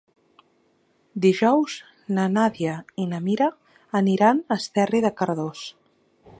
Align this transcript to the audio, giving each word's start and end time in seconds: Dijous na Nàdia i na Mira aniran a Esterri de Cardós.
Dijous 1.25 1.75
na 2.17 2.25
Nàdia 2.37 2.79
i 3.03 3.07
na 3.13 3.21
Mira 3.29 3.51
aniran 4.03 4.43
a 4.57 4.61
Esterri 4.65 5.07
de 5.09 5.17
Cardós. 5.21 5.65